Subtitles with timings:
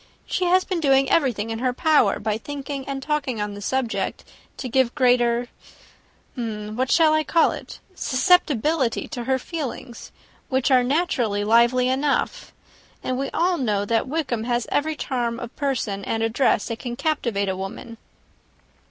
[0.25, 4.23] She has been doing everything in her power, by thinking and talking on the subject,
[4.57, 5.47] to give greater
[6.33, 7.79] what shall I call it?
[7.93, 10.11] susceptibility to her feelings;
[10.49, 12.51] which are naturally lively enough.
[13.03, 16.95] And we all know that Wickham has every charm of person and address that can
[16.95, 17.99] captivate a woman."